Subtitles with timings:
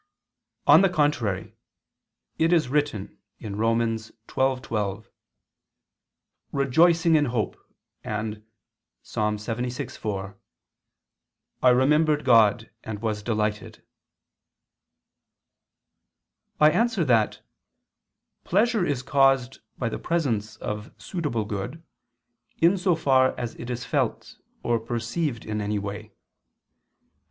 [0.65, 1.53] On the contrary,
[2.39, 3.77] It is written (Rom.
[3.81, 5.05] 12:12):
[6.51, 7.55] "Rejoicing in hope";
[8.03, 8.43] and
[9.03, 9.13] (Ps.
[9.15, 10.37] 76:4):
[11.61, 13.83] "I remembered God, and was delighted."
[16.59, 17.43] I answer that,
[18.43, 21.83] Pleasure is caused by the presence of suitable good,
[22.57, 26.11] in so far as it is felt, or perceived in any way.